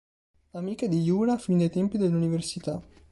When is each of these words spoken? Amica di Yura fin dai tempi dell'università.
Amica 0.55 0.87
di 0.87 1.03
Yura 1.03 1.37
fin 1.37 1.59
dai 1.59 1.69
tempi 1.69 1.99
dell'università. 1.99 2.81